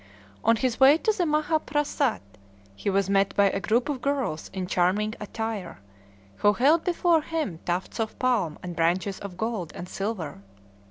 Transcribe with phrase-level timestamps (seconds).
[0.43, 2.21] On his way to the Maha Phrasat
[2.75, 5.77] he was met by a group of girls in charming attire,
[6.37, 10.41] who held before him tufts of palm and branches of gold and silver.